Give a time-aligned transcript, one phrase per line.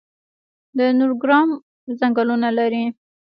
[0.77, 1.49] د نورګرام
[1.99, 2.83] ځنګلونه لري